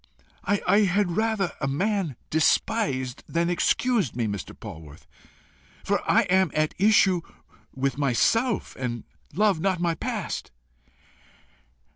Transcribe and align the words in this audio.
I 0.43 0.79
had 0.79 1.15
rather 1.15 1.51
a 1.61 1.67
man 1.67 2.15
despised 2.31 3.23
than 3.29 3.51
excused 3.51 4.15
me, 4.15 4.25
Mr. 4.25 4.57
Polwarth, 4.59 5.05
for 5.83 6.01
I 6.09 6.21
am 6.23 6.49
at 6.55 6.73
issue 6.79 7.21
with 7.75 7.99
myself, 7.99 8.75
and 8.77 9.03
love 9.35 9.59
not 9.59 9.79
my 9.79 9.93
past." 9.93 10.49